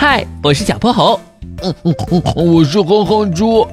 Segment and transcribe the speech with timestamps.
[0.00, 1.20] 嗨，我是小泼猴。
[1.62, 3.68] 嗯嗯嗯，我是哼哼猪。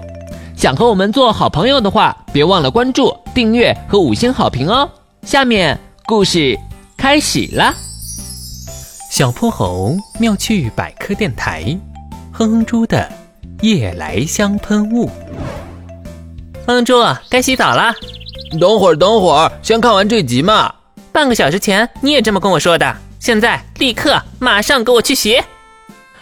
[0.58, 4.90] 想和我们做好朋友的话，别忘了关注、订阅和五星好评哦。
[5.22, 6.60] 下面故事
[6.98, 7.74] 开始了。
[9.10, 11.64] 小泼猴妙趣百科电台，
[12.34, 13.10] 哼哼猪的
[13.62, 15.10] 夜来香喷雾。
[16.66, 17.94] 哼哼猪，该洗澡了。
[18.60, 20.74] 等会儿，等会儿，先看完这集嘛。
[21.14, 22.98] 半个小时前你也这么跟我说的。
[23.18, 25.42] 现在立刻马上给我去洗！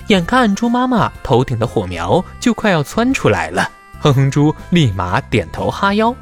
[0.08, 3.70] 眼看猪妈妈头顶的火苗就快要窜出来了，
[4.00, 6.16] 哼哼猪立马点头哈腰：“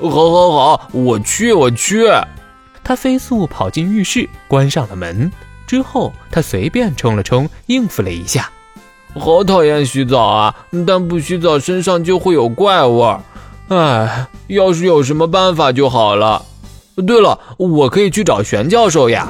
[0.00, 2.06] 好，好，好，我去，我去。”
[2.84, 5.30] 他飞速跑进浴室，关上了门。
[5.66, 8.50] 之后，他随便冲了冲，应付了一下。
[9.14, 10.54] 好讨厌洗澡啊！
[10.86, 13.20] 但不洗澡身上就会有怪味儿。
[13.68, 16.44] 唉，要是有什么办法就好了。
[17.06, 19.28] 对了，我可以去找玄教授呀。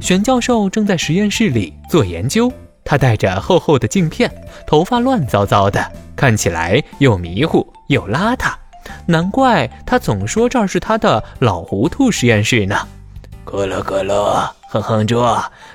[0.00, 2.52] 玄教授正在实验室里做研究，
[2.84, 4.30] 他戴着厚厚的镜片，
[4.66, 5.84] 头发乱糟糟的，
[6.16, 8.52] 看起来又迷糊又邋遢。
[9.06, 12.88] 难怪他总说这儿是他的老糊涂实验室呢。
[13.44, 15.22] 咕噜咕噜，哼哼猪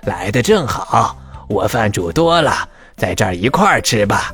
[0.03, 1.15] 来的正好，
[1.47, 4.33] 我饭煮多了，在这儿一块儿吃吧。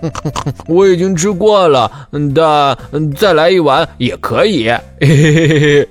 [0.68, 4.68] 我已经吃过了，但再来一碗也可以。
[4.68, 5.88] 嘿嘿嘿嘿嘿。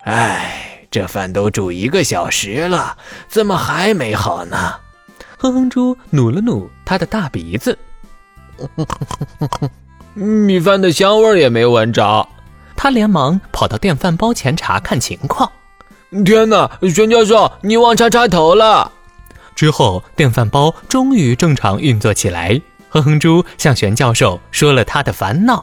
[0.00, 0.54] 哎。
[0.90, 2.96] 这饭都煮一个小时了，
[3.28, 4.74] 怎么还没好呢？
[5.38, 7.78] 哼哼猪努了努他的大鼻子，
[10.14, 12.28] 米饭的香味也没闻着。
[12.76, 15.50] 他连忙跑到电饭煲前查看情况。
[16.24, 18.90] 天哪，玄教授，你忘插插头了！
[19.54, 22.60] 之后，电饭煲终于正常运作起来。
[22.88, 25.62] 哼哼猪向玄教授说了他的烦恼。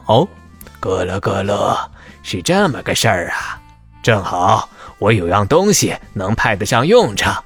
[0.80, 1.90] 咯咯咯咯，
[2.22, 3.60] 是这么个事儿啊，
[4.02, 4.68] 正好。
[4.98, 7.44] 我有样东西能派得上用场。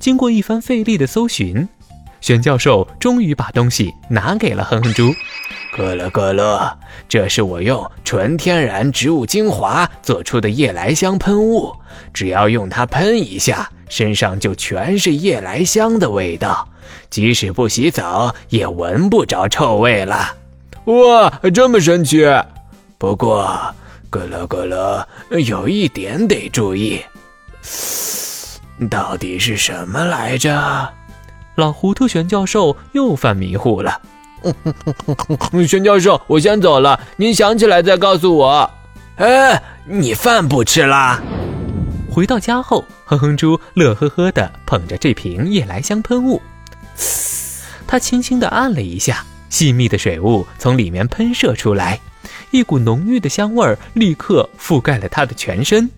[0.00, 1.68] 经过一番费力的搜寻，
[2.22, 5.12] 玄教授终于把东西拿给了哼哼猪。
[5.76, 11.72] 咯乐咯乐，这是我用纯天然植物精华做出的夜来香喷雾，
[12.12, 16.66] 只要用它喷一下，身上就全是夜来香的味道，
[17.10, 20.34] 即使不洗澡也闻不着臭味了。
[20.86, 22.24] 哇，这么神奇！
[22.96, 23.46] 不过。
[24.10, 25.06] 咯咯咯咯，
[25.38, 27.00] 有一点得注意，
[28.88, 30.92] 到底是什么来着？
[31.56, 34.00] 老糊涂玄教授又犯迷糊了。
[35.68, 38.70] 玄教授，我先走了，您想起来再告诉我。
[39.16, 41.20] 哎，你饭不吃啦？
[42.10, 46.40] 回到家后，哼哼猪乐呵呵地捧着这瓶夜来香喷雾，
[47.86, 52.00] 他轻轻地按了一下，细密的水雾从里面喷射出来。
[52.50, 55.88] 一股浓郁的香味儿立刻覆盖了他的全身，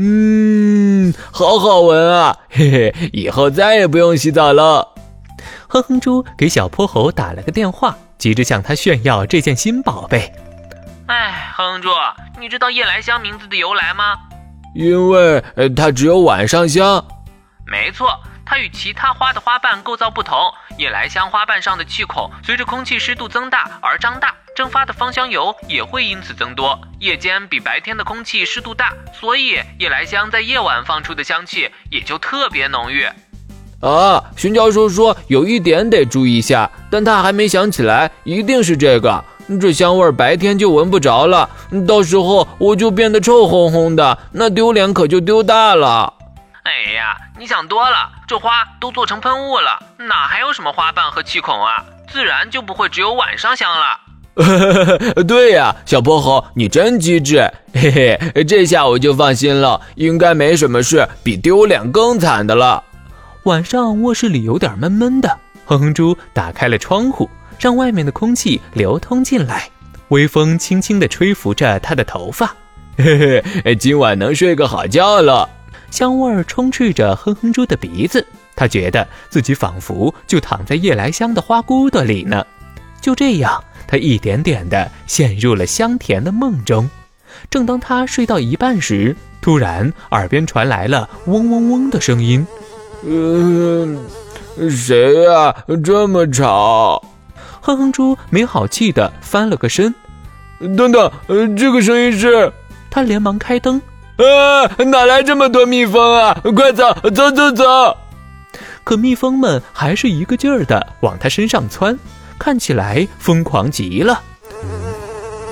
[0.00, 2.36] 嗯，好好闻啊！
[2.48, 4.94] 嘿嘿，以后再也不用洗澡了。
[5.68, 10.32] 哼哼猪给小泼猴打了个电话，急着向他炫耀这件新宝贝。
[11.06, 11.88] 哎，哼哼猪，
[12.38, 14.16] 你知道夜来香名字的由来吗？
[14.74, 15.42] 因为
[15.76, 17.04] 它只有晚上香。
[17.66, 18.08] 没错。
[18.50, 20.34] 它与其他花的花瓣构造不同，
[20.78, 26.78] 夜来香花瓣上的气孔随着空气湿度增大而张大，蒸发的芳香油也会因此增多。
[27.00, 33.04] 夜间比白天的空气湿度大，所以夜来香在夜晚放出的香气也就特别浓郁。
[33.80, 39.24] 啊，荀教授说有一点得注意一下，但他还没想起来，一定是这个。
[39.60, 41.48] 这香味白天就闻不着了，
[41.88, 46.14] 到时候我就变得臭烘烘的，那丢脸可就丢大了。
[46.68, 51.82] 哎呀，你想多了，这花都做成喷雾了，哪还有什么花瓣和气孔啊？
[52.12, 55.24] 自然就不会只有晚上香了。
[55.24, 62.84] 对呀，小泼猴，你真机智，嘿嘿，这下我就放心了，应该没什么事比丢脸更惨的了。
[63.44, 69.70] 晚上卧室里有点闷闷的，哼哼猪打开了窗户，让外面的空气流通进来，
[70.08, 72.54] 微风轻轻地吹拂着他的头发，
[72.98, 75.48] 嘿嘿，今晚能睡个好觉了。
[75.90, 78.24] 香味儿充斥着哼哼猪的鼻子，
[78.54, 82.44] 他觉得自己仿佛就躺在夜来香的花骨朵里呢。
[83.00, 86.88] 就这样，他一点点地陷入了香甜的梦中。
[87.48, 92.46] 正当他睡到一半时，突然耳边传来了嗡嗡嗡的声音。
[93.04, 93.98] 嗯，
[94.70, 95.54] 谁呀？
[95.84, 97.02] 这么吵！
[97.60, 99.94] 哼哼猪没好气地翻了个身。
[100.76, 101.10] 等等，
[101.56, 102.52] 这个声音是……
[102.90, 103.80] 他连忙开灯。
[104.18, 104.66] 啊！
[104.84, 106.40] 哪来这么多蜜蜂啊？
[106.56, 107.96] 快走，走走走！
[108.84, 111.98] 可蜜蜂们还是一个劲儿的往他身上窜，
[112.38, 114.22] 看起来疯狂极了。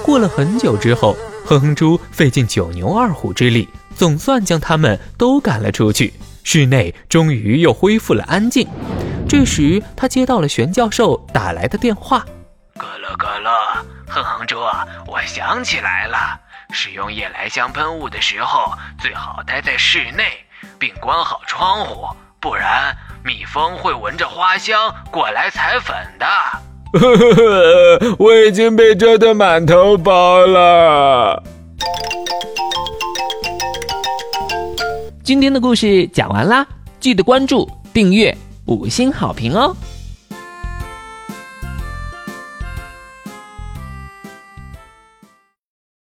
[0.02, 6.12] 过了很久之后，哼哼猪费尽九牛二虎之力，总算将他们都赶了出去。
[6.42, 8.66] 室内终于又恢复了安静。
[9.28, 12.24] 这时，他接到了玄教授打来的电话。
[12.78, 13.50] 可乐可乐，
[14.08, 14.56] 哼哼猪，
[15.06, 16.16] 我想起来了，
[16.72, 20.24] 使用夜来香喷雾的时候，最好待在室内，
[20.78, 22.06] 并关好窗户，
[22.40, 26.26] 不然蜜蜂会闻着花香过来采粉的。
[26.92, 31.42] 呵呵呵，我已经被蛰得满头包了。
[35.22, 36.66] 今天的故事讲完啦，
[37.00, 38.36] 记得关注、订阅、
[38.66, 39.74] 五星好评哦。